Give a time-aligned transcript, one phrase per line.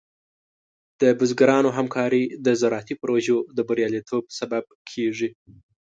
[1.01, 5.29] د بزګرانو همکاري د زراعتي پروژو د بریالیتوب سبب کېږي.